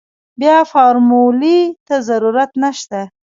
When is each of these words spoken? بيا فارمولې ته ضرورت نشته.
بيا 0.39 0.57
فارمولې 0.71 1.59
ته 1.87 1.95
ضرورت 2.09 2.51
نشته. 2.63 2.99